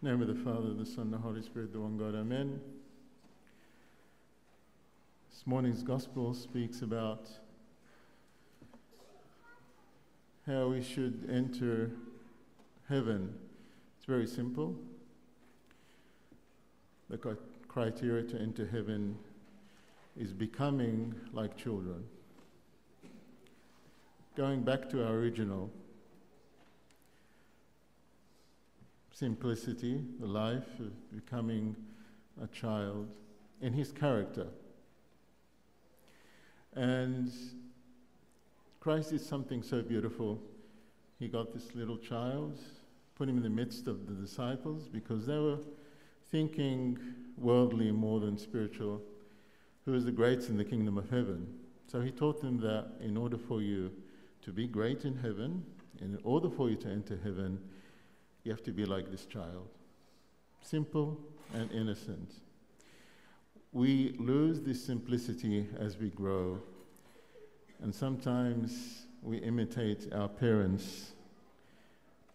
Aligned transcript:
name 0.00 0.22
of 0.22 0.28
the 0.28 0.34
Father, 0.34 0.72
the 0.74 0.86
Son, 0.86 1.10
the 1.10 1.18
Holy 1.18 1.42
Spirit, 1.42 1.72
the 1.72 1.80
one 1.80 1.96
God, 1.98 2.14
Amen. 2.14 2.60
This 5.28 5.44
morning's 5.44 5.82
Gospel 5.82 6.34
speaks 6.34 6.82
about 6.82 7.28
how 10.46 10.68
we 10.68 10.82
should 10.82 11.28
enter 11.28 11.90
heaven. 12.88 13.34
It's 13.96 14.06
very 14.06 14.26
simple. 14.26 14.76
The 17.10 17.36
criteria 17.66 18.22
to 18.22 18.40
enter 18.40 18.66
heaven 18.66 19.16
is 20.16 20.32
becoming 20.32 21.12
like 21.32 21.56
children. 21.56 22.04
Going 24.36 24.62
back 24.62 24.88
to 24.90 25.04
our 25.04 25.14
original 25.14 25.70
simplicity, 29.18 30.00
the 30.20 30.26
life 30.26 30.78
of 30.78 31.10
becoming 31.10 31.74
a 32.40 32.46
child 32.48 33.08
in 33.60 33.72
his 33.72 33.90
character. 33.90 34.46
And 36.74 37.28
Christ 38.78 39.10
did 39.10 39.20
something 39.20 39.62
so 39.64 39.82
beautiful. 39.82 40.40
He 41.18 41.26
got 41.26 41.52
this 41.52 41.74
little 41.74 41.98
child, 41.98 42.60
put 43.16 43.28
him 43.28 43.38
in 43.38 43.42
the 43.42 43.50
midst 43.50 43.88
of 43.88 44.06
the 44.06 44.14
disciples 44.14 44.86
because 44.86 45.26
they 45.26 45.38
were 45.38 45.58
thinking 46.30 46.96
worldly 47.36 47.90
more 47.90 48.20
than 48.20 48.38
spiritual. 48.38 49.02
Who 49.84 49.94
is 49.94 50.04
the 50.04 50.12
greatest 50.12 50.48
in 50.48 50.56
the 50.56 50.64
kingdom 50.64 50.96
of 50.96 51.10
heaven? 51.10 51.44
So 51.88 52.00
he 52.00 52.12
taught 52.12 52.40
them 52.40 52.60
that 52.60 52.92
in 53.00 53.16
order 53.16 53.38
for 53.38 53.62
you 53.62 53.90
to 54.42 54.52
be 54.52 54.68
great 54.68 55.04
in 55.04 55.16
heaven, 55.16 55.64
in 56.00 56.18
order 56.22 56.48
for 56.48 56.70
you 56.70 56.76
to 56.76 56.88
enter 56.88 57.18
heaven, 57.24 57.58
you 58.48 58.54
have 58.54 58.64
to 58.64 58.72
be 58.72 58.86
like 58.86 59.10
this 59.10 59.26
child 59.26 59.68
simple 60.62 61.20
and 61.52 61.70
innocent. 61.70 62.32
We 63.72 64.16
lose 64.18 64.62
this 64.62 64.82
simplicity 64.82 65.66
as 65.78 65.98
we 65.98 66.08
grow, 66.08 66.58
and 67.82 67.94
sometimes 67.94 69.02
we 69.22 69.36
imitate 69.36 70.10
our 70.14 70.28
parents 70.28 71.12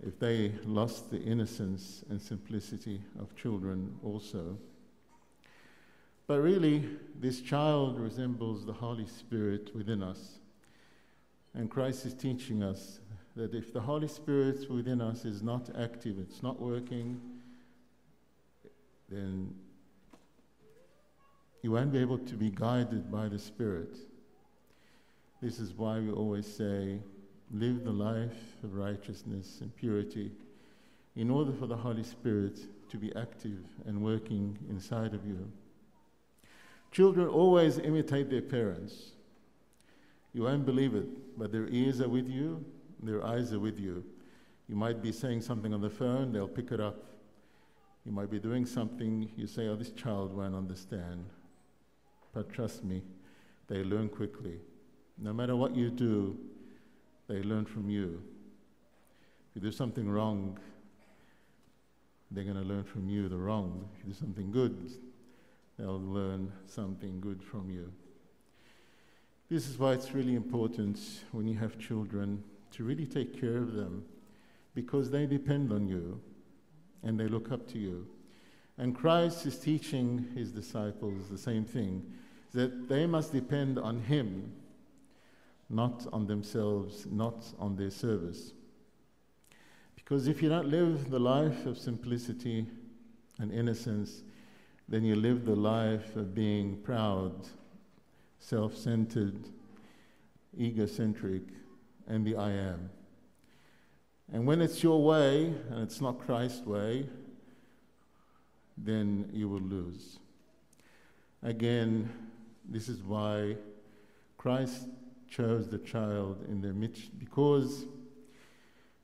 if 0.05 0.19
they 0.19 0.51
lost 0.65 1.09
the 1.09 1.19
innocence 1.19 2.03
and 2.11 2.21
simplicity 2.21 3.01
of 3.19 3.35
children 3.35 3.95
also. 4.03 4.55
But 6.27 6.41
really, 6.41 6.87
this 7.19 7.41
child 7.41 7.99
resembles 7.99 8.67
the 8.67 8.73
Holy 8.73 9.07
Spirit 9.07 9.75
within 9.75 10.03
us. 10.03 10.37
And 11.55 11.71
Christ 11.71 12.05
is 12.05 12.13
teaching 12.13 12.61
us 12.61 12.99
that 13.35 13.53
if 13.53 13.73
the 13.73 13.81
Holy 13.81 14.07
Spirit 14.07 14.69
within 14.69 15.01
us 15.01 15.25
is 15.25 15.41
not 15.41 15.69
active, 15.77 16.17
it's 16.19 16.43
not 16.43 16.61
working, 16.61 17.19
then 19.09 19.53
you 21.61 21.71
won't 21.71 21.91
be 21.91 21.99
able 21.99 22.17
to 22.19 22.35
be 22.35 22.49
guided 22.49 23.11
by 23.11 23.27
the 23.27 23.39
Spirit. 23.39 23.97
This 25.41 25.59
is 25.59 25.73
why 25.73 25.99
we 25.99 26.11
always 26.11 26.45
say, 26.45 26.99
live 27.51 27.83
the 27.83 27.91
life 27.91 28.57
of 28.63 28.75
righteousness 28.75 29.59
and 29.61 29.75
purity 29.75 30.31
in 31.15 31.29
order 31.29 31.51
for 31.51 31.67
the 31.67 31.75
Holy 31.75 32.03
Spirit 32.03 32.59
to 32.89 32.97
be 32.97 33.15
active 33.15 33.59
and 33.85 34.01
working 34.01 34.57
inside 34.69 35.13
of 35.13 35.25
you. 35.25 35.51
Children 36.91 37.27
always 37.27 37.79
imitate 37.79 38.29
their 38.29 38.41
parents. 38.41 39.11
You 40.33 40.43
won't 40.43 40.65
believe 40.65 40.95
it, 40.95 41.37
but 41.37 41.51
their 41.51 41.67
ears 41.67 42.01
are 42.01 42.09
with 42.09 42.27
you, 42.27 42.63
their 43.05 43.25
eyes 43.25 43.53
are 43.53 43.59
with 43.59 43.79
you. 43.79 44.03
You 44.67 44.75
might 44.75 45.01
be 45.01 45.11
saying 45.11 45.41
something 45.41 45.73
on 45.73 45.81
the 45.81 45.89
phone, 45.89 46.31
they'll 46.31 46.47
pick 46.47 46.71
it 46.71 46.79
up. 46.79 47.03
You 48.05 48.11
might 48.11 48.29
be 48.29 48.39
doing 48.39 48.65
something, 48.65 49.31
you 49.35 49.47
say, 49.47 49.67
Oh, 49.67 49.75
this 49.75 49.91
child 49.91 50.35
won't 50.35 50.55
understand. 50.55 51.25
But 52.33 52.51
trust 52.51 52.83
me, 52.83 53.01
they 53.67 53.83
learn 53.83 54.09
quickly. 54.09 54.59
No 55.17 55.33
matter 55.33 55.55
what 55.55 55.75
you 55.75 55.89
do, 55.89 56.37
they 57.27 57.41
learn 57.43 57.65
from 57.65 57.89
you. 57.89 58.21
If 59.49 59.55
you 59.55 59.61
do 59.61 59.71
something 59.71 60.09
wrong, 60.09 60.57
they're 62.31 62.43
going 62.43 62.57
to 62.57 62.63
learn 62.63 62.83
from 62.83 63.07
you 63.07 63.29
the 63.29 63.37
wrong. 63.37 63.87
If 63.93 64.05
you 64.05 64.13
do 64.13 64.19
something 64.19 64.51
good, 64.51 64.91
they'll 65.77 66.01
learn 66.01 66.51
something 66.65 67.21
good 67.21 67.43
from 67.43 67.69
you. 67.69 67.91
This 69.49 69.69
is 69.69 69.77
why 69.77 69.93
it's 69.93 70.13
really 70.13 70.33
important 70.33 70.99
when 71.31 71.47
you 71.47 71.57
have 71.59 71.77
children 71.77 72.43
to 72.73 72.83
really 72.83 73.05
take 73.05 73.39
care 73.39 73.57
of 73.57 73.73
them 73.73 74.03
because 74.75 75.09
they 75.11 75.25
depend 75.25 75.71
on 75.71 75.87
you 75.87 76.19
and 77.03 77.19
they 77.19 77.27
look 77.27 77.51
up 77.51 77.67
to 77.71 77.77
you. 77.77 78.07
And 78.77 78.95
Christ 78.95 79.45
is 79.45 79.57
teaching 79.59 80.27
his 80.35 80.51
disciples 80.51 81.29
the 81.29 81.37
same 81.37 81.65
thing 81.65 82.03
that 82.53 82.87
they 82.87 83.05
must 83.05 83.31
depend 83.31 83.79
on 83.79 83.99
him, 83.99 84.51
not 85.69 86.07
on 86.13 86.27
themselves, 86.27 87.05
not 87.11 87.45
on 87.59 87.75
their 87.75 87.91
service. 87.91 88.53
Because 89.95 90.27
if 90.27 90.41
you 90.41 90.49
don't 90.49 90.67
live 90.67 91.09
the 91.09 91.19
life 91.19 91.65
of 91.65 91.77
simplicity 91.77 92.65
and 93.39 93.51
innocence, 93.51 94.23
then 94.87 95.03
you 95.03 95.15
live 95.15 95.45
the 95.45 95.55
life 95.55 96.15
of 96.15 96.35
being 96.35 96.77
proud, 96.77 97.47
self 98.39 98.75
centered, 98.75 99.49
egocentric, 100.59 101.43
and 102.07 102.25
the 102.25 102.35
I 102.35 102.51
am. 102.51 102.89
And 104.31 104.47
when 104.47 104.61
it's 104.61 104.81
your 104.81 105.03
way 105.03 105.53
and 105.69 105.83
it's 105.83 106.01
not 106.01 106.19
Christ's 106.19 106.65
way, 106.65 107.07
then 108.77 109.29
you 109.31 109.47
will 109.47 109.61
lose. 109.61 110.19
Again, 111.43 112.09
this 112.67 112.89
is 112.89 113.03
why 113.03 113.57
Christ 114.37 114.87
chose 115.29 115.67
the 115.67 115.77
child 115.79 116.43
in 116.47 116.61
their 116.61 116.73
midst, 116.73 117.17
because 117.19 117.85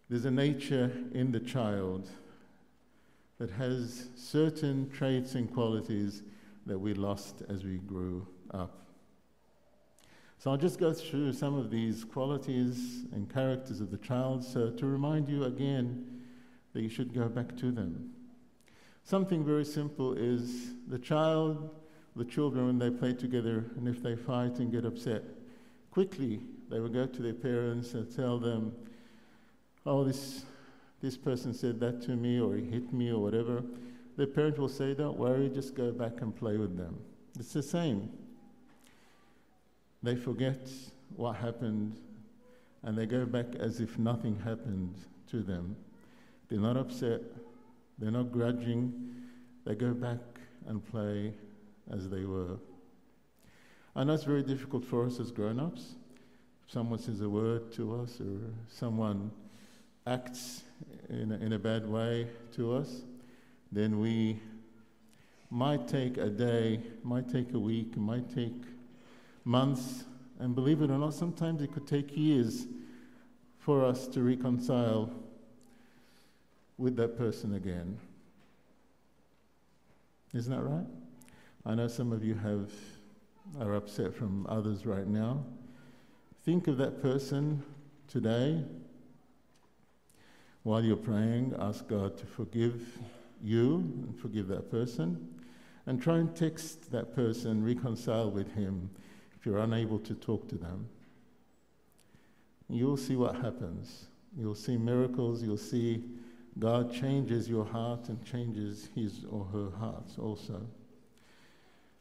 there's 0.10 0.26
a 0.26 0.31
nature 0.31 0.92
in 1.14 1.31
the 1.31 1.40
child 1.40 2.10
that 3.38 3.52
has 3.52 4.08
certain 4.16 4.90
traits 4.90 5.36
and 5.36 5.54
qualities 5.54 6.24
that 6.66 6.78
we 6.78 6.94
lost 6.94 7.44
as 7.50 7.64
we 7.64 7.78
grew 7.78 8.28
up. 8.52 8.88
So 10.39 10.51
I'll 10.51 10.57
just 10.57 10.79
go 10.79 10.94
through 10.94 11.33
some 11.33 11.55
of 11.55 11.69
these 11.69 12.05
qualities 12.05 13.03
and 13.11 13.29
characters 13.29 13.81
of 13.81 13.91
the 13.91 13.97
child 13.97 14.41
so 14.45 14.69
to 14.69 14.85
remind 14.85 15.27
you 15.27 15.44
again 15.44 16.22
that 16.73 16.81
you 16.81 16.88
should 16.88 17.13
go 17.13 17.27
back 17.27 17.57
to 17.57 17.72
them. 17.72 18.11
Something 19.03 19.44
very 19.44 19.66
simple 19.66 20.13
is 20.13 20.75
the 20.88 20.97
child, 20.97 21.75
the 22.16 22.23
children, 22.23 22.67
when 22.67 22.79
they 22.79 22.89
play 22.89 23.11
together 23.11 23.66
and 23.75 23.85
if 23.85 24.01
they 24.01 24.16
fight 24.16 24.59
and 24.59 24.72
get 24.72 24.85
upset, 24.85 25.23
quickly 25.91 26.39
they 26.69 26.79
will 26.79 26.88
go 26.88 27.06
to 27.06 27.21
their 27.21 27.33
parents 27.33 27.94
and 27.94 28.16
tell 28.16 28.39
them, 28.39 28.71
Oh, 29.85 30.06
this, 30.06 30.45
this 31.01 31.17
person 31.17 31.53
said 31.53 31.81
that 31.81 32.01
to 32.03 32.11
me, 32.11 32.39
or 32.39 32.56
he 32.56 32.63
hit 32.63 32.94
me, 32.94 33.11
or 33.11 33.21
whatever. 33.21 33.61
Their 34.16 34.27
parent 34.27 34.57
will 34.57 34.69
say, 34.69 34.94
Don't 34.94 35.17
worry, 35.17 35.50
just 35.50 35.75
go 35.75 35.91
back 35.91 36.21
and 36.21 36.33
play 36.33 36.56
with 36.56 36.77
them. 36.77 36.97
It's 37.38 37.51
the 37.51 37.63
same. 37.63 38.09
They 40.02 40.16
forget 40.16 40.70
what 41.16 41.36
happened 41.36 42.00
and 42.84 42.98
they 42.98 43.06
go 43.06 43.26
back 43.26 43.56
as 43.60 43.82
if 43.82 44.00
nothing 44.00 44.40
happened 44.40 44.96
to 45.32 45.42
them. 45.42 45.76
They're 46.48 46.60
not 46.60 46.78
upset, 46.78 47.22
they're 47.98 48.12
not 48.12 48.32
grudging, 48.32 49.14
they 49.66 49.76
go 49.76 49.94
back 49.94 50.20
and 50.68 50.86
play 50.86 51.34
as 51.92 52.10
they 52.10 52.24
were. 52.24 52.58
I 53.96 54.04
know 54.04 54.14
it's 54.14 54.24
very 54.24 54.44
difficult 54.44 54.86
for 54.86 55.06
us 55.06 55.20
as 55.20 55.32
grown 55.32 55.60
ups. 55.60 55.96
If 56.66 56.72
someone 56.72 57.00
says 57.00 57.22
a 57.22 57.30
word 57.30 57.72
to 57.74 58.02
us 58.02 58.22
or 58.22 58.40
someone 58.70 59.31
acts 60.08 60.64
in 61.10 61.31
a, 61.31 61.36
in 61.36 61.54
a 61.54 61.60
bad 61.60 61.88
way 61.88 62.28
to 62.54 62.74
us, 62.74 63.02
then 63.72 64.00
we 64.00 64.40
might 65.52 65.88
take 65.88 66.18
a 66.18 66.30
day, 66.30 66.80
might 67.04 67.30
take 67.30 67.54
a 67.54 67.60
week, 67.60 67.98
might 67.98 68.34
take 68.34 68.54
months, 69.50 70.06
and 70.40 70.54
believe 70.54 70.84
it 70.84 70.92
or 70.92 70.98
not, 71.00 71.13
sometimes 71.13 71.62
it 71.63 71.74
could 71.74 71.88
take 71.88 72.16
years 72.16 72.68
for 73.57 73.84
us 73.84 74.07
to 74.07 74.22
reconcile 74.22 75.12
with 76.78 76.96
that 76.96 77.18
person 77.18 77.56
again. 77.56 77.98
Isn't 80.36 80.56
that 80.56 80.62
right? 80.62 80.86
I 81.66 81.74
know 81.74 81.88
some 81.88 82.12
of 82.12 82.24
you 82.24 82.36
have 82.36 82.72
are 83.60 83.74
upset 83.74 84.13
from 84.13 84.46
others 84.48 84.86
right 84.86 85.07
now. 85.07 85.44
Think 86.45 86.68
of 86.68 86.78
that 86.78 87.02
person 87.02 87.63
today. 88.07 88.63
While 90.62 90.84
you're 90.84 90.95
praying, 90.95 91.56
ask 91.57 91.88
God 91.88 92.16
to 92.19 92.25
forgive 92.28 93.00
you 93.42 93.78
and 94.04 94.16
forgive 94.19 94.48
that 94.50 94.69
person. 94.69 95.28
And 95.88 96.00
try 96.00 96.18
and 96.18 96.36
text 96.36 96.92
that 96.92 97.16
person, 97.16 97.63
reconcile 97.63 98.30
with 98.30 98.54
him 98.54 98.92
if 99.39 99.45
you're 99.45 99.59
unable 99.59 100.00
to 100.00 100.13
talk 100.15 100.47
to 100.50 100.56
them, 100.56 100.88
you'll 102.69 102.97
see 102.97 103.15
what 103.15 103.36
happens. 103.36 104.07
You'll 104.38 104.56
see 104.56 104.77
miracles, 104.77 105.41
you'll 105.41 105.57
see 105.57 106.03
God 106.57 106.94
changes 106.94 107.47
your 107.47 107.65
heart 107.65 108.09
and 108.09 108.24
changes 108.25 108.89
his 108.94 109.25
or 109.30 109.45
her 109.45 109.69
heart 109.77 110.09
also. 110.19 110.62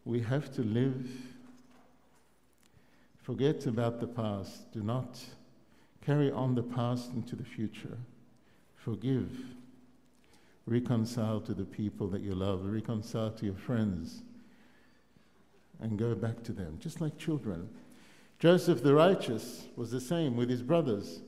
We 0.04 0.20
have 0.20 0.52
to 0.54 0.62
live. 0.62 1.08
Forget 3.22 3.66
about 3.66 4.00
the 4.00 4.06
past. 4.06 4.72
Do 4.72 4.82
not 4.82 5.20
carry 6.04 6.32
on 6.32 6.54
the 6.54 6.62
past 6.62 7.12
into 7.12 7.36
the 7.36 7.44
future. 7.44 7.98
Forgive. 8.76 9.30
Reconcile 10.66 11.40
to 11.42 11.54
the 11.54 11.64
people 11.64 12.08
that 12.08 12.22
you 12.22 12.34
love. 12.34 12.64
Reconcile 12.64 13.30
to 13.32 13.46
your 13.46 13.54
friends. 13.54 14.22
And 15.80 15.98
go 15.98 16.14
back 16.14 16.42
to 16.44 16.52
them, 16.52 16.78
just 16.80 17.00
like 17.00 17.16
children. 17.18 17.68
Joseph 18.38 18.82
the 18.82 18.94
righteous 18.94 19.66
was 19.76 19.90
the 19.90 20.00
same 20.00 20.36
with 20.36 20.48
his 20.50 20.62
brothers. 20.62 21.20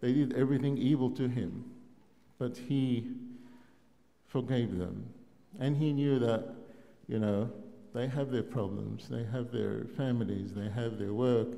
They 0.00 0.12
did 0.12 0.34
everything 0.34 0.76
evil 0.76 1.10
to 1.12 1.28
him, 1.28 1.64
but 2.38 2.56
he 2.56 3.08
forgave 4.26 4.78
them. 4.78 5.06
And 5.60 5.76
he 5.76 5.92
knew 5.92 6.18
that, 6.18 6.54
you 7.06 7.18
know, 7.18 7.50
they 7.94 8.08
have 8.08 8.30
their 8.30 8.42
problems, 8.42 9.08
they 9.08 9.24
have 9.24 9.52
their 9.52 9.84
families, 9.96 10.54
they 10.54 10.68
have 10.70 10.98
their 10.98 11.12
work. 11.12 11.48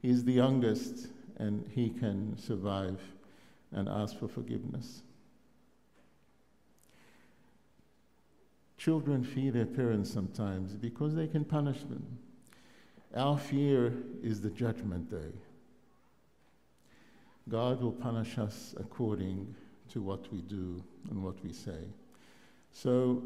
He's 0.00 0.24
the 0.24 0.32
youngest, 0.32 1.08
and 1.36 1.64
he 1.72 1.90
can 1.90 2.36
survive 2.38 2.98
and 3.72 3.88
ask 3.88 4.18
for 4.18 4.28
forgiveness. 4.28 5.02
Children 8.78 9.24
fear 9.24 9.52
their 9.52 9.66
parents 9.66 10.10
sometimes 10.10 10.74
because 10.74 11.14
they 11.14 11.26
can 11.26 11.44
punish 11.44 11.80
them. 11.80 12.18
Our 13.14 13.36
fear 13.36 13.92
is 14.22 14.40
the 14.40 14.50
judgment 14.50 15.10
day. 15.10 15.32
God 17.48 17.82
will 17.82 17.92
punish 17.92 18.38
us 18.38 18.74
according 18.78 19.54
to 19.92 20.00
what 20.00 20.32
we 20.32 20.42
do 20.42 20.82
and 21.10 21.22
what 21.22 21.42
we 21.42 21.52
say. 21.52 21.88
So 22.72 23.22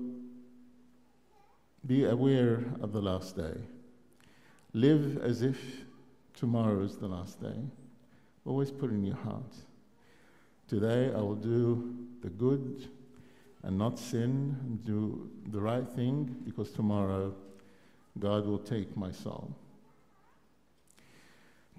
be 1.87 2.05
aware 2.05 2.65
of 2.81 2.93
the 2.93 3.03
last 3.03 3.37
day. 3.37 3.55
Live 4.73 5.19
as 5.23 5.43
if 5.43 5.85
tomorrow 6.35 6.83
is 6.83 6.97
the 6.97 7.09
last 7.09 7.41
day. 7.41 7.61
Always 8.45 8.71
put 8.71 8.91
in 8.91 9.05
your 9.05 9.17
heart 9.17 9.55
today 10.73 11.13
I 11.15 11.21
will 11.21 11.35
do 11.35 11.95
the 12.23 12.31
good 12.31 12.89
and 13.63 13.79
not 13.79 13.99
sin 13.99 14.57
and 14.63 14.85
do 14.85 15.31
the 15.51 15.61
right 15.61 15.89
thing 15.89 16.37
because 16.45 16.71
tomorrow 16.73 17.35
God 18.19 18.47
will 18.47 18.59
take 18.59 18.97
my 18.97 19.11
soul. 19.11 19.55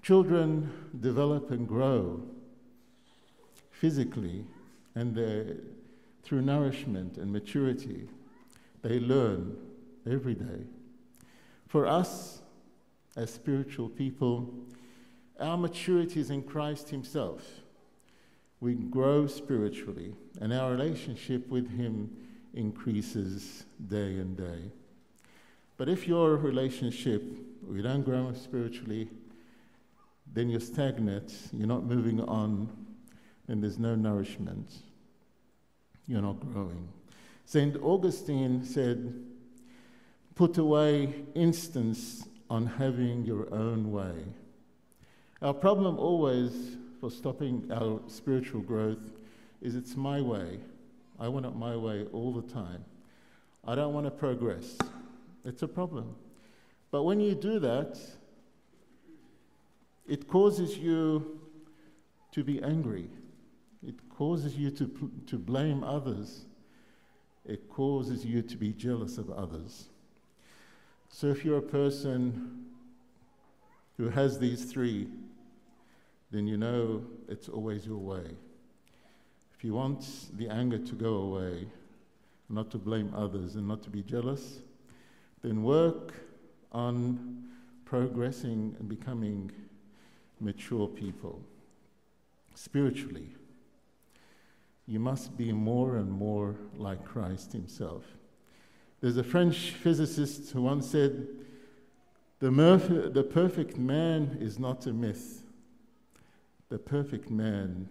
Children 0.02 0.70
develop 1.00 1.50
and 1.50 1.66
grow 1.66 2.22
physically 3.70 4.44
and 4.94 5.16
through 6.22 6.42
nourishment 6.42 7.18
and 7.18 7.32
maturity. 7.32 8.08
They 8.82 8.98
learn 8.98 9.56
every 10.06 10.34
day. 10.34 10.64
For 11.68 11.86
us, 11.86 12.42
as 13.16 13.32
spiritual 13.32 13.88
people, 13.88 14.52
our 15.40 15.56
maturity 15.56 16.20
is 16.20 16.30
in 16.30 16.42
Christ 16.42 16.90
Himself. 16.90 17.42
We 18.64 18.76
grow 18.76 19.26
spiritually, 19.26 20.14
and 20.40 20.50
our 20.50 20.70
relationship 20.70 21.50
with 21.50 21.68
Him 21.68 22.10
increases 22.54 23.66
day 23.88 24.16
and 24.16 24.38
day. 24.38 24.72
But 25.76 25.90
if 25.90 26.08
your 26.08 26.36
relationship, 26.36 27.22
we 27.62 27.82
don't 27.82 28.00
grow 28.00 28.32
spiritually, 28.32 29.10
then 30.32 30.48
you're 30.48 30.60
stagnant, 30.60 31.50
you're 31.52 31.66
not 31.68 31.84
moving 31.84 32.22
on, 32.22 32.70
and 33.48 33.62
there's 33.62 33.78
no 33.78 33.94
nourishment. 33.94 34.72
You're 36.06 36.22
not 36.22 36.40
growing. 36.50 36.88
St. 37.44 37.76
Augustine 37.82 38.64
said, 38.64 39.12
Put 40.36 40.56
away 40.56 41.12
instance 41.34 42.26
on 42.48 42.64
having 42.64 43.26
your 43.26 43.52
own 43.52 43.92
way. 43.92 44.24
Our 45.42 45.52
problem 45.52 45.98
always 45.98 46.78
for 47.04 47.10
stopping 47.10 47.70
our 47.70 48.00
spiritual 48.06 48.62
growth 48.62 49.12
is 49.60 49.76
it's 49.76 49.94
my 49.94 50.22
way. 50.22 50.58
I 51.20 51.28
want 51.28 51.44
it 51.44 51.54
my 51.54 51.76
way 51.76 52.06
all 52.14 52.32
the 52.32 52.50
time. 52.50 52.82
I 53.62 53.74
don't 53.74 53.92
want 53.92 54.06
to 54.06 54.10
progress. 54.10 54.78
It's 55.44 55.62
a 55.62 55.68
problem. 55.68 56.16
But 56.90 57.02
when 57.02 57.20
you 57.20 57.34
do 57.34 57.58
that, 57.58 57.98
it 60.08 60.26
causes 60.28 60.78
you 60.78 61.40
to 62.32 62.42
be 62.42 62.62
angry. 62.62 63.10
It 63.86 63.96
causes 64.08 64.56
you 64.56 64.70
to, 64.70 65.10
to 65.26 65.36
blame 65.36 65.84
others. 65.84 66.46
It 67.44 67.68
causes 67.68 68.24
you 68.24 68.40
to 68.40 68.56
be 68.56 68.72
jealous 68.72 69.18
of 69.18 69.28
others. 69.28 69.90
So 71.10 71.26
if 71.26 71.44
you're 71.44 71.58
a 71.58 71.70
person 71.80 72.64
who 73.98 74.08
has 74.08 74.38
these 74.38 74.64
three, 74.64 75.08
then 76.30 76.46
you 76.46 76.56
know 76.56 77.04
it's 77.28 77.48
always 77.48 77.86
your 77.86 77.98
way. 77.98 78.24
If 79.56 79.64
you 79.64 79.74
want 79.74 80.04
the 80.36 80.48
anger 80.48 80.78
to 80.78 80.94
go 80.94 81.14
away, 81.14 81.66
not 82.48 82.70
to 82.72 82.78
blame 82.78 83.12
others 83.16 83.54
and 83.54 83.66
not 83.66 83.82
to 83.84 83.90
be 83.90 84.02
jealous, 84.02 84.60
then 85.42 85.62
work 85.62 86.14
on 86.72 87.44
progressing 87.84 88.74
and 88.78 88.88
becoming 88.88 89.50
mature 90.40 90.88
people. 90.88 91.40
Spiritually, 92.54 93.28
you 94.86 94.98
must 94.98 95.36
be 95.36 95.52
more 95.52 95.96
and 95.96 96.10
more 96.10 96.56
like 96.76 97.04
Christ 97.04 97.52
Himself. 97.52 98.04
There's 99.00 99.16
a 99.16 99.24
French 99.24 99.70
physicist 99.70 100.50
who 100.52 100.62
once 100.62 100.90
said, 100.90 101.26
the, 102.40 102.50
the 103.12 103.22
perfect 103.22 103.76
man 103.78 104.36
is 104.40 104.58
not 104.58 104.86
a 104.86 104.92
myth. 104.92 105.43
The 106.74 106.80
perfect 106.80 107.30
man 107.30 107.88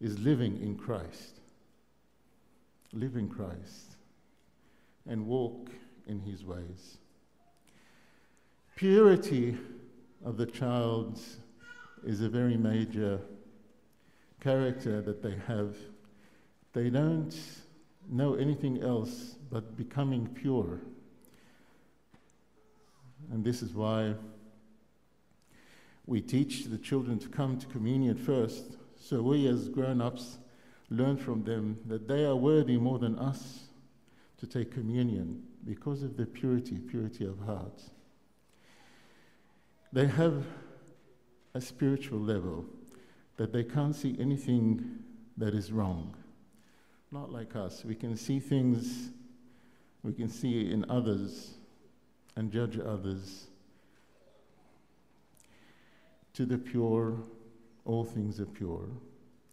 is 0.00 0.16
living 0.20 0.62
in 0.62 0.76
Christ. 0.76 1.40
Live 2.92 3.16
in 3.16 3.28
Christ 3.28 3.96
and 5.08 5.26
walk 5.26 5.70
in 6.06 6.20
his 6.20 6.44
ways. 6.44 6.98
Purity 8.76 9.58
of 10.24 10.36
the 10.36 10.46
child 10.46 11.20
is 12.06 12.20
a 12.20 12.28
very 12.28 12.56
major 12.56 13.18
character 14.40 15.02
that 15.02 15.20
they 15.20 15.34
have. 15.48 15.74
They 16.72 16.90
don't 16.90 17.36
know 18.08 18.34
anything 18.34 18.84
else 18.84 19.34
but 19.50 19.76
becoming 19.76 20.28
pure. 20.28 20.78
And 23.32 23.42
this 23.42 23.62
is 23.62 23.74
why 23.74 24.14
we 26.10 26.20
teach 26.20 26.64
the 26.64 26.76
children 26.76 27.20
to 27.20 27.28
come 27.28 27.56
to 27.56 27.68
communion 27.68 28.16
first, 28.16 28.76
so 28.98 29.22
we 29.22 29.46
as 29.46 29.68
grown 29.68 30.00
ups 30.00 30.38
learn 30.90 31.16
from 31.16 31.44
them 31.44 31.78
that 31.86 32.08
they 32.08 32.24
are 32.24 32.34
worthy 32.34 32.76
more 32.76 32.98
than 32.98 33.16
us 33.16 33.68
to 34.36 34.44
take 34.44 34.72
communion 34.72 35.40
because 35.64 36.02
of 36.02 36.16
their 36.16 36.26
purity, 36.26 36.78
purity 36.78 37.24
of 37.24 37.38
heart. 37.38 37.80
They 39.92 40.08
have 40.08 40.44
a 41.54 41.60
spiritual 41.60 42.18
level 42.18 42.64
that 43.36 43.52
they 43.52 43.62
can't 43.62 43.94
see 43.94 44.16
anything 44.18 45.04
that 45.36 45.54
is 45.54 45.70
wrong. 45.70 46.16
Not 47.12 47.30
like 47.30 47.54
us. 47.54 47.84
We 47.84 47.94
can 47.94 48.16
see 48.16 48.40
things, 48.40 49.10
we 50.02 50.12
can 50.12 50.28
see 50.28 50.72
in 50.72 50.84
others 50.90 51.54
and 52.34 52.50
judge 52.50 52.80
others. 52.80 53.46
To 56.34 56.46
the 56.46 56.58
pure, 56.58 57.18
all 57.84 58.04
things 58.04 58.40
are 58.40 58.46
pure. 58.46 58.88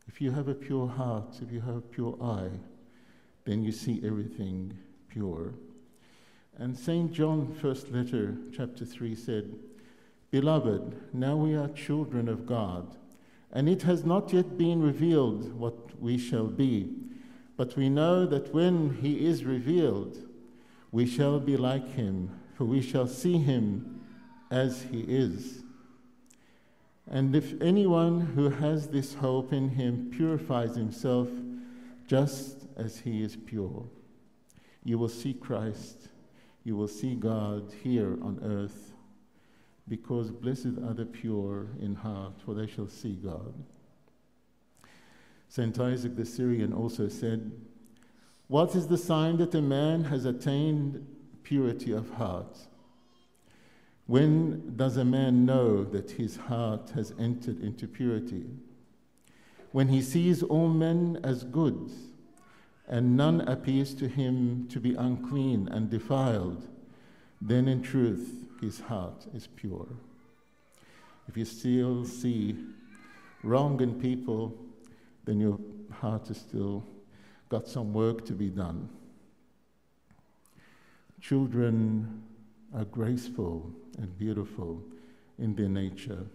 If 0.07 0.22
you 0.22 0.31
have 0.31 0.48
a 0.48 0.53
pure 0.53 0.88
heart, 0.88 1.39
if 1.41 1.51
you 1.51 1.62
have 1.62 1.75
a 1.75 1.81
pure 1.81 2.17
eye, 2.22 2.51
then 3.46 3.63
you 3.63 3.72
see 3.72 4.01
everything 4.05 4.77
pure. 5.10 5.53
And 6.57 6.77
St. 6.77 7.12
John, 7.12 7.53
first 7.53 7.91
letter, 7.91 8.36
chapter 8.55 8.86
3, 8.86 9.15
said, 9.15 9.55
Beloved, 10.31 11.13
now 11.13 11.36
we 11.36 11.55
are 11.55 11.69
children 11.69 12.27
of 12.27 12.46
God, 12.46 12.98
and 13.51 13.69
it 13.69 13.84
has 13.84 14.03
not 14.03 14.34
yet 14.34 14.57
been 14.57 14.81
revealed 14.81 15.53
what 15.53 16.00
we 16.01 16.17
shall 16.17 16.48
be. 16.48 16.93
But 17.55 17.75
we 17.75 17.89
know 17.89 18.25
that 18.25 18.53
when 18.53 18.98
he 19.01 19.25
is 19.25 19.43
revealed, 19.43 20.17
we 20.91 21.05
shall 21.05 21.39
be 21.39 21.57
like 21.57 21.93
him, 21.93 22.29
for 22.55 22.65
we 22.65 22.81
shall 22.81 23.07
see 23.07 23.38
him 23.38 24.01
as 24.51 24.84
he 24.84 25.01
is. 25.01 25.63
And 27.09 27.35
if 27.35 27.59
anyone 27.61 28.19
who 28.19 28.49
has 28.49 28.87
this 28.87 29.13
hope 29.13 29.53
in 29.53 29.69
him 29.69 30.11
purifies 30.11 30.75
himself 30.75 31.29
just 32.05 32.65
as 32.75 32.99
he 32.99 33.23
is 33.23 33.35
pure, 33.35 33.85
you 34.83 34.97
will 34.97 35.09
see 35.09 35.33
Christ, 35.33 36.09
you 36.63 36.75
will 36.75 36.87
see 36.87 37.15
God 37.15 37.73
here 37.83 38.17
on 38.21 38.39
earth 38.43 38.91
because 39.87 40.31
blessed 40.31 40.79
are 40.85 40.93
the 40.93 41.05
pure 41.05 41.67
in 41.79 41.95
heart, 41.95 42.33
for 42.45 42.53
they 42.53 42.67
shall 42.67 42.89
see 42.89 43.13
God. 43.13 43.53
St. 45.49 45.79
Isaac 45.79 46.15
the 46.15 46.25
Syrian 46.25 46.73
also 46.73 47.07
said, 47.07 47.51
What 48.47 48.75
is 48.75 48.87
the 48.87 48.97
sign 48.97 49.37
that 49.37 49.55
a 49.55 49.61
man 49.61 50.03
has 50.05 50.25
attained 50.25 51.07
purity 51.43 51.93
of 51.93 52.09
heart? 52.11 52.57
When 54.07 54.77
does 54.77 54.95
a 54.95 55.03
man 55.03 55.45
know 55.45 55.83
that 55.83 56.11
his 56.11 56.37
heart 56.37 56.91
has 56.91 57.13
entered 57.19 57.61
into 57.61 57.87
purity? 57.87 58.45
When 59.73 59.89
he 59.89 60.01
sees 60.01 60.41
all 60.41 60.69
men 60.69 61.19
as 61.25 61.43
good, 61.43 61.91
and 62.87 63.17
none 63.17 63.41
appears 63.41 63.93
to 63.95 64.07
him 64.07 64.67
to 64.69 64.79
be 64.79 64.95
unclean 64.95 65.67
and 65.67 65.89
defiled, 65.89 66.69
then 67.41 67.67
in 67.67 67.81
truth 67.81 68.47
his 68.61 68.79
heart 68.79 69.27
is 69.33 69.47
pure. 69.47 69.87
If 71.27 71.35
you 71.35 71.43
still 71.43 72.05
see 72.05 72.55
wrong 73.43 73.81
in 73.81 73.99
people, 73.99 74.57
then 75.25 75.41
your 75.41 75.59
heart 75.91 76.29
has 76.29 76.37
still 76.37 76.85
got 77.49 77.67
some 77.67 77.93
work 77.93 78.25
to 78.25 78.33
be 78.33 78.47
done. 78.47 78.87
Children 81.19 82.23
are 82.74 82.86
graceful 82.86 83.71
and 83.97 84.17
beautiful 84.17 84.83
in 85.39 85.55
their 85.55 85.69
nature. 85.69 86.25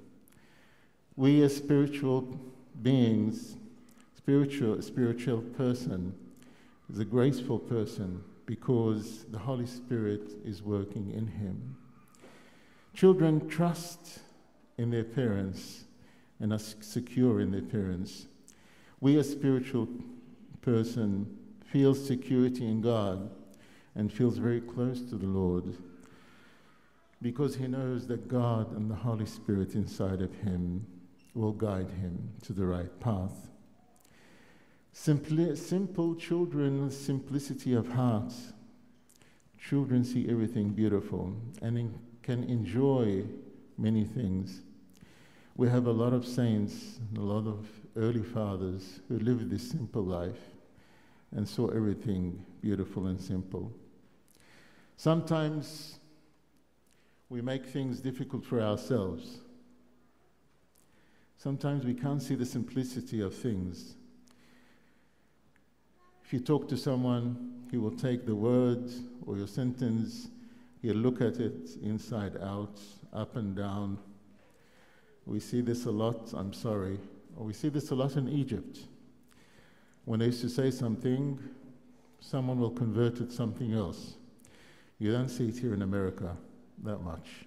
We 1.16 1.42
as 1.42 1.56
spiritual 1.56 2.40
beings, 2.82 3.56
spiritual 4.16 4.80
spiritual 4.80 5.42
person 5.42 6.14
is 6.90 6.98
a 6.98 7.04
graceful 7.04 7.58
person 7.58 8.22
because 8.46 9.24
the 9.30 9.38
Holy 9.38 9.66
Spirit 9.66 10.32
is 10.44 10.62
working 10.62 11.10
in 11.12 11.26
him. 11.26 11.76
Children 12.94 13.48
trust 13.48 14.20
in 14.78 14.90
their 14.90 15.04
parents 15.04 15.84
and 16.40 16.52
are 16.52 16.58
secure 16.58 17.40
in 17.40 17.50
their 17.50 17.62
parents. 17.62 18.26
We, 19.00 19.18
as 19.18 19.30
spiritual 19.30 19.88
person, 20.60 21.38
feel 21.64 21.94
security 21.94 22.66
in 22.66 22.80
God 22.80 23.30
and 23.94 24.12
feels 24.12 24.38
very 24.38 24.60
close 24.60 25.00
to 25.02 25.16
the 25.16 25.26
Lord 25.26 25.74
because 27.22 27.54
he 27.54 27.68
knows 27.68 28.06
that 28.08 28.28
God 28.28 28.76
and 28.76 28.90
the 28.90 28.94
Holy 28.94 29.26
Spirit 29.26 29.74
inside 29.74 30.20
of 30.20 30.34
him 30.40 30.84
will 31.34 31.52
guide 31.52 31.90
him 31.90 32.30
to 32.42 32.52
the 32.52 32.66
right 32.66 33.00
path. 33.00 33.48
Simpli- 34.92 35.56
simple 35.56 36.14
children, 36.16 36.90
simplicity 36.90 37.74
of 37.74 37.88
heart. 37.88 38.34
Children 39.58 40.04
see 40.04 40.28
everything 40.28 40.70
beautiful 40.70 41.34
and 41.62 41.78
in- 41.78 41.98
can 42.22 42.44
enjoy 42.44 43.24
many 43.78 44.04
things. 44.04 44.60
We 45.56 45.68
have 45.68 45.86
a 45.86 45.92
lot 45.92 46.12
of 46.12 46.26
saints, 46.26 46.98
a 47.16 47.20
lot 47.20 47.46
of 47.46 47.66
early 47.96 48.22
fathers 48.22 49.00
who 49.08 49.18
lived 49.18 49.48
this 49.48 49.70
simple 49.70 50.02
life 50.02 50.40
and 51.30 51.48
saw 51.48 51.68
everything 51.68 52.44
beautiful 52.60 53.06
and 53.06 53.20
simple. 53.20 53.72
Sometimes 54.96 55.98
we 57.32 57.40
make 57.40 57.64
things 57.64 57.98
difficult 57.98 58.44
for 58.44 58.60
ourselves. 58.60 59.38
Sometimes 61.38 61.82
we 61.82 61.94
can't 61.94 62.22
see 62.22 62.34
the 62.34 62.44
simplicity 62.44 63.22
of 63.22 63.34
things. 63.34 63.94
If 66.22 66.34
you 66.34 66.40
talk 66.40 66.68
to 66.68 66.76
someone, 66.76 67.64
he 67.70 67.78
will 67.78 67.96
take 67.96 68.26
the 68.26 68.34
words 68.34 69.00
or 69.26 69.38
your 69.38 69.46
sentence, 69.46 70.28
he'll 70.82 70.94
look 70.94 71.22
at 71.22 71.38
it 71.38 71.70
inside 71.82 72.36
out, 72.36 72.78
up 73.14 73.36
and 73.36 73.56
down. 73.56 73.96
We 75.24 75.40
see 75.40 75.62
this 75.62 75.86
a 75.86 75.90
lot, 75.90 76.34
I'm 76.34 76.52
sorry. 76.52 76.98
We 77.34 77.54
see 77.54 77.70
this 77.70 77.92
a 77.92 77.94
lot 77.94 78.16
in 78.16 78.28
Egypt. 78.28 78.80
When 80.04 80.20
they 80.20 80.26
used 80.26 80.42
to 80.42 80.50
say 80.50 80.70
something, 80.70 81.38
someone 82.20 82.60
will 82.60 82.72
convert 82.72 83.20
it 83.20 83.30
to 83.30 83.34
something 83.34 83.72
else. 83.72 84.16
You 84.98 85.12
don't 85.12 85.30
see 85.30 85.48
it 85.48 85.56
here 85.56 85.72
in 85.72 85.80
America 85.80 86.36
that 86.82 86.98
much. 86.98 87.46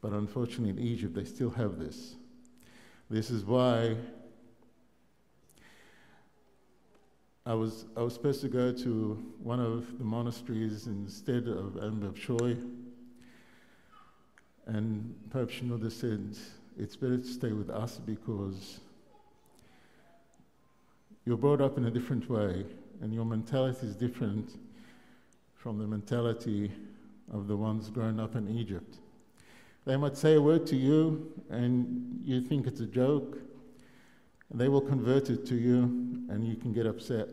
But 0.00 0.12
unfortunately, 0.12 0.70
in 0.70 0.78
Egypt, 0.78 1.14
they 1.14 1.24
still 1.24 1.50
have 1.50 1.78
this. 1.78 2.16
This 3.10 3.30
is 3.30 3.44
why 3.44 3.96
I 7.44 7.54
was, 7.54 7.86
I 7.96 8.02
was 8.02 8.14
supposed 8.14 8.40
to 8.42 8.48
go 8.48 8.72
to 8.72 9.14
one 9.42 9.60
of 9.60 9.98
the 9.98 10.04
monasteries 10.04 10.86
instead 10.86 11.48
of 11.48 11.74
Anba 11.74 12.12
Bishoy. 12.12 12.56
And 14.66 15.14
Pope 15.30 15.50
Shenouda 15.50 15.90
said, 15.90 16.36
it's 16.78 16.96
better 16.96 17.18
to 17.18 17.26
stay 17.26 17.52
with 17.52 17.68
us 17.70 17.98
because 17.98 18.80
you're 21.24 21.36
brought 21.36 21.60
up 21.60 21.76
in 21.76 21.86
a 21.86 21.90
different 21.90 22.30
way 22.30 22.64
and 23.02 23.12
your 23.12 23.24
mentality 23.24 23.86
is 23.86 23.96
different 23.96 24.52
from 25.56 25.78
the 25.78 25.86
mentality 25.86 26.70
of 27.32 27.46
the 27.48 27.56
ones 27.56 27.90
grown 27.90 28.18
up 28.18 28.34
in 28.36 28.48
Egypt. 28.48 28.98
They 29.86 29.96
might 29.96 30.16
say 30.16 30.34
a 30.34 30.42
word 30.42 30.66
to 30.68 30.76
you 30.76 31.32
and 31.50 32.20
you 32.24 32.40
think 32.40 32.66
it's 32.66 32.80
a 32.80 32.86
joke, 32.86 33.38
they 34.52 34.68
will 34.68 34.80
convert 34.80 35.30
it 35.30 35.46
to 35.46 35.54
you 35.54 35.82
and 36.28 36.46
you 36.46 36.56
can 36.56 36.72
get 36.72 36.86
upset. 36.86 37.28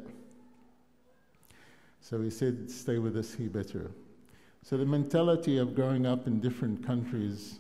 So 2.00 2.22
he 2.22 2.30
said, 2.30 2.70
Stay 2.70 3.00
with 3.00 3.18
us 3.18 3.34
here 3.34 3.50
better. 3.50 3.92
So 4.64 4.78
the 4.78 4.86
mentality 4.86 5.58
of 5.58 5.76
growing 5.76 6.06
up 6.06 6.28
in 6.28 6.40
different 6.40 6.86
countries 6.86 7.60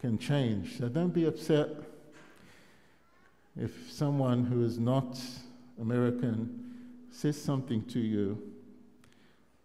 can 0.00 0.18
change. 0.18 0.78
So 0.78 0.88
don't 0.88 1.12
be 1.12 1.24
upset 1.24 1.68
if 3.56 3.90
someone 3.90 4.44
who 4.44 4.64
is 4.64 4.78
not 4.78 5.18
American 5.80 6.64
says 7.10 7.40
something 7.40 7.84
to 7.86 7.98
you 7.98 8.40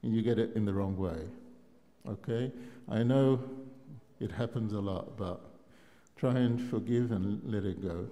and 0.01 0.15
you 0.15 0.21
get 0.21 0.39
it 0.39 0.55
in 0.55 0.65
the 0.65 0.73
wrong 0.73 0.97
way. 0.97 1.19
Okay? 2.07 2.51
I 2.89 3.03
know 3.03 3.39
it 4.19 4.31
happens 4.31 4.73
a 4.73 4.79
lot, 4.79 5.17
but 5.17 5.41
try 6.15 6.31
and 6.31 6.61
forgive 6.69 7.11
and 7.11 7.41
let 7.43 7.65
it 7.65 7.81
go. 7.81 8.07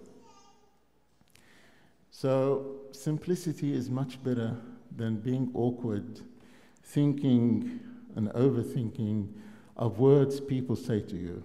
So, 2.10 2.82
simplicity 2.92 3.74
is 3.74 3.90
much 3.90 4.22
better 4.24 4.58
than 4.96 5.18
being 5.18 5.50
awkward, 5.54 6.20
thinking 6.84 7.80
and 8.16 8.28
overthinking 8.30 9.30
of 9.78 10.00
words 10.00 10.40
people 10.40 10.76
say 10.76 11.00
to 11.00 11.16
you. 11.16 11.44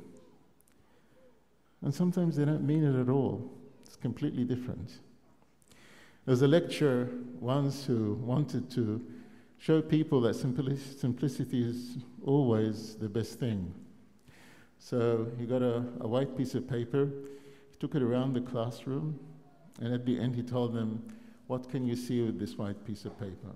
And 1.83 1.95
sometimes 1.95 2.37
they 2.37 2.45
don't 2.45 2.67
mean 2.67 2.85
it 2.85 3.01
at 3.01 3.09
all, 3.09 3.51
it's 3.85 3.97
completely 3.97 4.45
different. 4.45 4.99
There 6.25 6.33
was 6.33 6.43
a 6.43 6.49
lecturer 6.49 7.09
once 7.39 7.85
who 7.85 8.15
wanted 8.15 8.69
to 8.73 9.05
show 9.59 9.83
people 9.83 10.21
that 10.23 10.35
simplicity 10.35 11.69
is 11.69 11.97
always 12.25 12.97
the 12.97 13.09
best 13.09 13.39
thing. 13.39 13.73
So 14.79 15.27
he 15.39 15.47
got 15.47 15.63
a, 15.63 15.83
a 16.01 16.09
white 16.09 16.37
piece 16.37 16.55
of 16.55 16.69
paper, 16.69 17.09
he 17.71 17.77
took 17.79 17.95
it 17.95 18.03
around 18.03 18.35
the 18.35 18.41
classroom, 18.41 19.19
and 19.81 19.93
at 19.93 20.05
the 20.05 20.19
end 20.19 20.37
he 20.37 20.43
told 20.43 20.75
them, 20.75 21.03
What 21.47 21.69
can 21.71 21.87
you 21.87 21.97
see 21.97 22.23
with 22.23 22.39
this 22.39 22.57
white 22.57 22.85
piece 22.87 23.05
of 23.05 23.19
paper? 23.19 23.53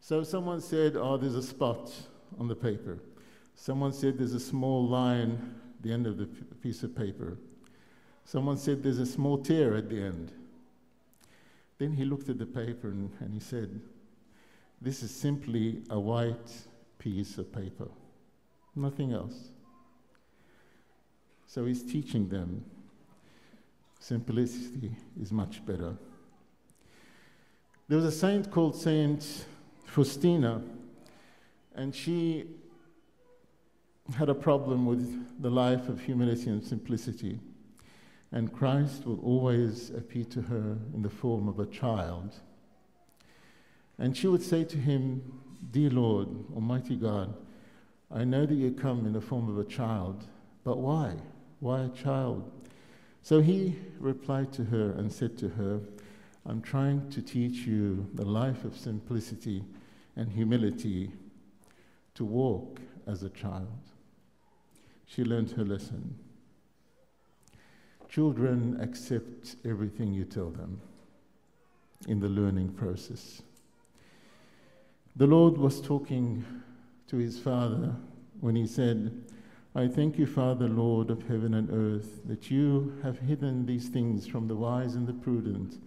So 0.00 0.22
someone 0.22 0.60
said, 0.60 0.96
Oh, 0.96 1.16
there's 1.16 1.34
a 1.34 1.42
spot 1.42 1.92
on 2.38 2.48
the 2.48 2.56
paper. 2.56 2.98
Someone 3.54 3.92
said, 3.92 4.18
There's 4.18 4.34
a 4.34 4.40
small 4.40 4.86
line 4.86 5.54
at 5.76 5.82
the 5.82 5.92
end 5.92 6.06
of 6.06 6.18
the 6.18 6.26
piece 6.62 6.82
of 6.82 6.94
paper. 6.94 7.38
Someone 8.24 8.56
said, 8.56 8.82
There's 8.82 8.98
a 8.98 9.06
small 9.06 9.38
tear 9.38 9.74
at 9.76 9.88
the 9.88 10.02
end. 10.02 10.32
Then 11.78 11.92
he 11.92 12.04
looked 12.04 12.28
at 12.28 12.38
the 12.38 12.46
paper 12.46 12.88
and, 12.88 13.10
and 13.20 13.34
he 13.34 13.40
said, 13.40 13.80
This 14.80 15.02
is 15.02 15.10
simply 15.10 15.82
a 15.90 15.98
white 15.98 16.52
piece 16.98 17.38
of 17.38 17.52
paper 17.52 17.88
nothing 18.76 19.12
else. 19.12 19.48
So 21.46 21.64
he's 21.64 21.82
teaching 21.82 22.28
them 22.28 22.64
simplicity 23.98 24.94
is 25.20 25.32
much 25.32 25.64
better. 25.64 25.96
There 27.88 27.96
was 27.96 28.04
a 28.06 28.12
saint 28.12 28.50
called 28.50 28.76
Saint 28.76 29.46
Faustina, 29.84 30.62
and 31.74 31.94
she 31.94 32.44
had 34.16 34.28
a 34.28 34.34
problem 34.34 34.86
with 34.86 35.42
the 35.42 35.50
life 35.50 35.88
of 35.88 36.00
humility 36.00 36.50
and 36.50 36.62
simplicity. 36.62 37.40
And 38.32 38.52
Christ 38.52 39.06
will 39.06 39.20
always 39.20 39.90
appear 39.90 40.24
to 40.24 40.42
her 40.42 40.76
in 40.94 41.02
the 41.02 41.10
form 41.10 41.48
of 41.48 41.58
a 41.58 41.66
child. 41.66 42.34
And 43.98 44.16
she 44.16 44.26
would 44.26 44.42
say 44.42 44.64
to 44.64 44.76
him, 44.76 45.40
Dear 45.70 45.90
Lord, 45.90 46.28
Almighty 46.54 46.96
God, 46.96 47.34
I 48.10 48.24
know 48.24 48.46
that 48.46 48.54
you 48.54 48.70
come 48.72 49.06
in 49.06 49.12
the 49.12 49.20
form 49.20 49.48
of 49.48 49.58
a 49.58 49.68
child, 49.68 50.24
but 50.64 50.78
why? 50.78 51.14
Why 51.60 51.84
a 51.84 51.88
child? 51.88 52.50
So 53.22 53.40
he 53.40 53.76
replied 53.98 54.52
to 54.52 54.64
her 54.64 54.92
and 54.92 55.12
said 55.12 55.36
to 55.38 55.48
her, 55.48 55.80
I'm 56.44 56.62
trying 56.62 57.10
to 57.10 57.22
teach 57.22 57.66
you 57.66 58.08
the 58.14 58.24
life 58.24 58.64
of 58.64 58.76
simplicity 58.76 59.64
and 60.14 60.30
humility 60.30 61.10
to 62.14 62.24
walk 62.24 62.80
as 63.06 63.22
a 63.22 63.30
child. 63.30 63.66
She 65.06 65.24
learned 65.24 65.50
her 65.52 65.64
lesson. 65.64 66.16
Children 68.08 68.78
accept 68.80 69.56
everything 69.64 70.12
you 70.12 70.24
tell 70.24 70.50
them 70.50 70.80
in 72.06 72.20
the 72.20 72.28
learning 72.28 72.70
process. 72.70 73.42
The 75.18 75.26
Lord 75.26 75.56
was 75.56 75.80
talking 75.80 76.44
to 77.06 77.16
his 77.16 77.38
Father 77.38 77.96
when 78.40 78.54
he 78.54 78.66
said, 78.66 79.24
I 79.74 79.88
thank 79.88 80.18
you, 80.18 80.26
Father, 80.26 80.68
Lord 80.68 81.08
of 81.08 81.26
heaven 81.26 81.54
and 81.54 81.70
earth, 81.70 82.20
that 82.26 82.50
you 82.50 82.98
have 83.02 83.20
hidden 83.20 83.64
these 83.64 83.88
things 83.88 84.26
from 84.26 84.46
the 84.46 84.56
wise 84.56 84.94
and 84.94 85.06
the 85.06 85.14
prudent 85.14 85.78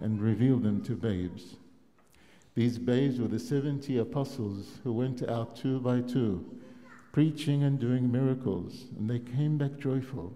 and 0.00 0.20
revealed 0.20 0.64
them 0.64 0.82
to 0.82 0.96
babes. 0.96 1.54
These 2.56 2.78
babes 2.78 3.20
were 3.20 3.28
the 3.28 3.38
70 3.38 3.98
apostles 3.98 4.80
who 4.82 4.92
went 4.92 5.22
out 5.22 5.54
two 5.54 5.78
by 5.78 6.00
two, 6.00 6.44
preaching 7.12 7.62
and 7.62 7.78
doing 7.78 8.10
miracles, 8.10 8.86
and 8.98 9.08
they 9.08 9.20
came 9.20 9.58
back 9.58 9.78
joyful. 9.78 10.32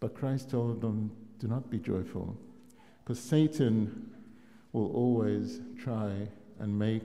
But 0.00 0.16
Christ 0.16 0.50
told 0.50 0.80
them, 0.80 1.12
Do 1.38 1.46
not 1.46 1.70
be 1.70 1.78
joyful, 1.78 2.36
because 3.04 3.20
Satan 3.20 4.10
will 4.72 4.90
always 4.92 5.60
try 5.78 6.26
and 6.58 6.78
make 6.78 7.02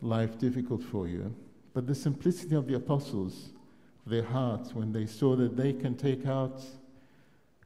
life 0.00 0.38
difficult 0.38 0.82
for 0.82 1.06
you. 1.06 1.34
But 1.74 1.86
the 1.86 1.94
simplicity 1.94 2.54
of 2.54 2.66
the 2.66 2.74
apostles, 2.74 3.50
their 4.06 4.24
hearts, 4.24 4.74
when 4.74 4.92
they 4.92 5.06
saw 5.06 5.36
that 5.36 5.56
they 5.56 5.72
can 5.72 5.94
take 5.94 6.26
out 6.26 6.62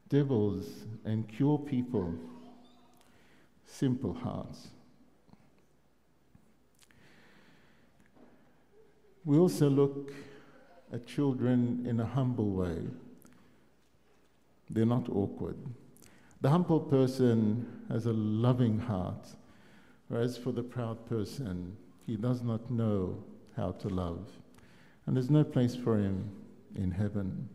devils 0.08 0.66
and 1.04 1.28
cure 1.28 1.58
people, 1.58 2.14
simple 3.66 4.14
hearts. 4.14 4.68
We 9.24 9.38
also 9.38 9.68
look 9.68 10.12
at 10.92 11.06
children 11.06 11.84
in 11.88 11.98
a 11.98 12.06
humble 12.06 12.50
way. 12.50 12.78
They're 14.70 14.86
not 14.86 15.08
awkward. 15.08 15.56
The 16.40 16.50
humble 16.50 16.80
person 16.80 17.84
has 17.88 18.06
a 18.06 18.12
loving 18.12 18.78
heart, 18.78 19.26
whereas 20.08 20.36
for 20.36 20.52
the 20.52 20.62
proud 20.62 21.06
person, 21.06 21.76
he 22.06 22.16
does 22.16 22.42
not 22.42 22.70
know 22.70 23.22
how 23.56 23.72
to 23.72 23.88
love. 23.88 24.28
And 25.06 25.16
there's 25.16 25.30
no 25.30 25.44
place 25.44 25.74
for 25.74 25.96
him 25.98 26.30
in 26.74 26.90
heaven. 26.90 27.48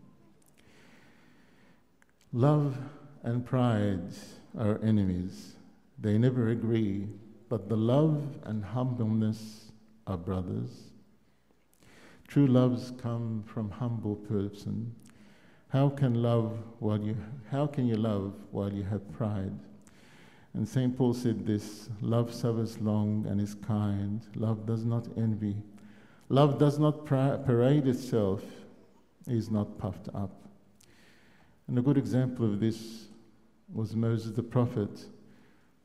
Love 2.34 2.78
and 3.24 3.46
pride 3.46 4.14
are 4.58 4.80
enemies. 4.84 5.56
They 6.00 6.18
never 6.18 6.50
agree, 6.50 7.08
but 7.50 7.70
the 7.70 7.78
love 7.78 8.24
and 8.44 8.64
humbleness 8.64 9.72
are 10.08 10.18
brothers. 10.18 10.92
True 12.28 12.48
loves 12.48 12.94
come 13.02 13.44
from 13.46 13.70
humble 13.70 14.16
person. 14.16 14.96
How 15.68 15.90
can 15.90 16.22
love 16.22 16.58
while 16.80 17.00
you 17.00 17.18
how 17.50 17.68
can 17.68 17.86
you 17.86 17.96
love 17.96 18.34
while 18.52 18.72
you 18.72 18.84
have 18.84 19.12
pride? 19.12 19.58
And 20.54 20.68
St. 20.68 20.98
Paul 20.98 21.14
said 21.14 21.46
this 21.46 21.90
love 22.02 22.34
suffers 22.34 22.80
long 22.80 23.26
and 23.28 23.40
is 23.40 23.56
kind. 23.56 24.22
Love 24.36 24.66
does 24.66 24.84
not 24.84 25.08
envy. 25.18 25.56
Love 26.30 26.58
does 26.60 26.78
not 26.80 27.06
parade 27.06 27.88
itself, 27.88 28.44
is 29.28 29.50
not 29.50 29.78
puffed 29.78 30.10
up. 30.14 30.32
And 31.68 31.78
a 31.78 31.82
good 31.82 31.98
example 31.98 32.46
of 32.46 32.60
this 32.60 33.06
was 33.74 33.96
Moses 33.96 34.36
the 34.36 34.44
prophet, 34.44 35.06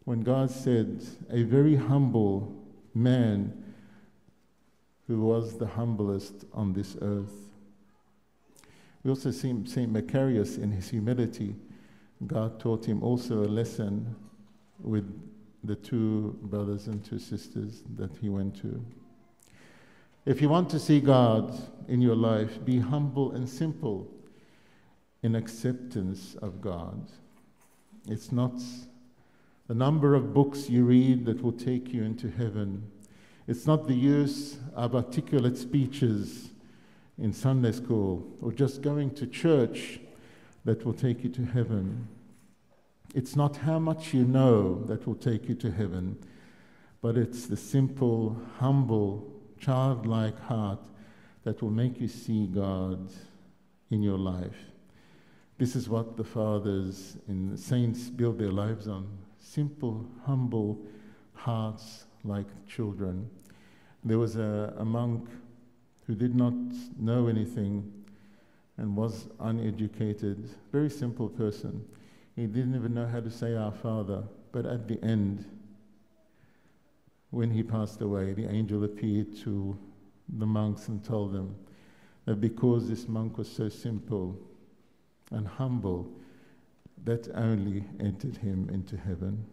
when 0.04 0.22
God 0.22 0.50
said, 0.50 1.04
A 1.30 1.42
very 1.42 1.76
humble 1.76 2.52
man 2.94 3.64
who 5.06 5.20
was 5.20 5.58
the 5.58 5.66
humblest 5.66 6.44
on 6.52 6.72
this 6.72 6.96
earth. 7.02 7.50
We 9.04 9.10
also 9.10 9.30
see 9.30 9.54
St. 9.66 9.92
Macarius 9.92 10.58
in 10.58 10.72
his 10.72 10.88
humility. 10.88 11.54
God 12.26 12.58
taught 12.58 12.86
him 12.86 13.02
also 13.04 13.44
a 13.44 13.46
lesson 13.46 14.16
with 14.80 15.04
the 15.64 15.74
two 15.74 16.38
brothers 16.42 16.86
and 16.86 17.04
two 17.04 17.18
sisters 17.18 17.82
that 17.96 18.16
he 18.18 18.28
went 18.28 18.56
to. 18.62 18.84
If 20.24 20.40
you 20.42 20.48
want 20.48 20.70
to 20.70 20.78
see 20.78 21.00
God 21.00 21.56
in 21.88 22.00
your 22.00 22.16
life, 22.16 22.64
be 22.64 22.78
humble 22.78 23.32
and 23.32 23.48
simple 23.48 24.08
in 25.22 25.34
acceptance 25.34 26.36
of 26.42 26.60
God. 26.60 27.06
It's 28.08 28.32
not 28.32 28.60
the 29.66 29.74
number 29.74 30.14
of 30.14 30.32
books 30.32 30.70
you 30.70 30.84
read 30.84 31.26
that 31.26 31.42
will 31.42 31.52
take 31.52 31.92
you 31.92 32.04
into 32.04 32.30
heaven. 32.30 32.90
It's 33.48 33.66
not 33.66 33.86
the 33.86 33.94
use 33.94 34.58
of 34.74 34.94
articulate 34.94 35.56
speeches 35.56 36.50
in 37.18 37.32
Sunday 37.32 37.72
school 37.72 38.26
or 38.42 38.52
just 38.52 38.82
going 38.82 39.10
to 39.14 39.26
church 39.26 40.00
that 40.64 40.84
will 40.84 40.92
take 40.92 41.22
you 41.22 41.30
to 41.30 41.44
heaven. 41.44 42.08
It's 43.16 43.34
not 43.34 43.56
how 43.56 43.78
much 43.78 44.12
you 44.12 44.26
know 44.26 44.84
that 44.88 45.06
will 45.06 45.14
take 45.14 45.48
you 45.48 45.54
to 45.54 45.70
heaven, 45.70 46.18
but 47.00 47.16
it's 47.16 47.46
the 47.46 47.56
simple, 47.56 48.36
humble 48.58 49.32
childlike 49.58 50.38
heart 50.38 50.80
that 51.42 51.62
will 51.62 51.70
make 51.70 51.98
you 51.98 52.08
see 52.08 52.46
God 52.46 53.10
in 53.90 54.02
your 54.02 54.18
life. 54.18 54.58
This 55.56 55.74
is 55.74 55.88
what 55.88 56.18
the 56.18 56.24
fathers 56.24 57.16
and 57.26 57.50
the 57.50 57.56
saints 57.56 58.10
build 58.10 58.38
their 58.38 58.52
lives 58.52 58.86
on 58.86 59.08
simple, 59.38 60.04
humble 60.26 60.78
hearts 61.32 62.04
like 62.22 62.66
children. 62.68 63.30
There 64.04 64.18
was 64.18 64.36
a, 64.36 64.74
a 64.76 64.84
monk 64.84 65.26
who 66.06 66.14
did 66.14 66.34
not 66.34 66.52
know 66.98 67.28
anything 67.28 67.90
and 68.76 68.94
was 68.94 69.28
uneducated, 69.40 70.50
very 70.70 70.90
simple 70.90 71.30
person. 71.30 71.82
He 72.36 72.46
didn't 72.46 72.74
even 72.74 72.94
know 72.94 73.06
how 73.06 73.20
to 73.20 73.30
say 73.30 73.56
Our 73.56 73.72
Father, 73.72 74.22
but 74.52 74.66
at 74.66 74.86
the 74.86 75.02
end, 75.02 75.46
when 77.30 77.50
he 77.50 77.62
passed 77.62 78.00
away, 78.02 78.34
the 78.34 78.48
angel 78.48 78.84
appeared 78.84 79.36
to 79.38 79.76
the 80.28 80.46
monks 80.46 80.88
and 80.88 81.02
told 81.02 81.32
them 81.32 81.56
that 82.26 82.40
because 82.40 82.88
this 82.88 83.08
monk 83.08 83.38
was 83.38 83.50
so 83.50 83.68
simple 83.68 84.38
and 85.30 85.48
humble, 85.48 86.08
that 87.04 87.28
only 87.34 87.84
entered 88.00 88.36
him 88.36 88.68
into 88.70 88.96
heaven. 88.96 89.46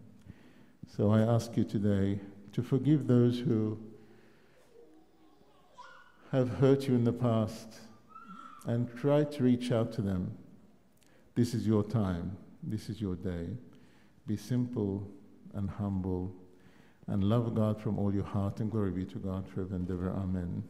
So 0.96 1.10
I 1.10 1.20
ask 1.20 1.56
you 1.56 1.64
today 1.64 2.20
to 2.52 2.62
forgive 2.62 3.06
those 3.06 3.38
who 3.38 3.78
have 6.32 6.48
hurt 6.48 6.88
you 6.88 6.94
in 6.94 7.04
the 7.04 7.12
past 7.12 7.74
and 8.66 8.92
try 8.96 9.24
to 9.24 9.42
reach 9.42 9.70
out 9.70 9.92
to 9.92 10.02
them. 10.02 10.36
This 11.34 11.54
is 11.54 11.66
your 11.66 11.84
time, 11.84 12.36
this 12.66 12.88
is 12.88 13.00
your 13.00 13.16
day. 13.16 13.48
Be 14.26 14.36
simple 14.36 15.08
and 15.54 15.68
humble 15.68 16.34
and 17.06 17.22
love 17.22 17.54
God 17.54 17.80
from 17.80 17.98
all 17.98 18.12
your 18.14 18.24
heart 18.24 18.60
and 18.60 18.70
glory 18.70 18.90
be 18.90 19.04
to 19.04 19.18
God 19.18 19.46
forever 19.46 19.74
and 19.74 19.90
ever. 19.90 20.10
Amen. 20.10 20.62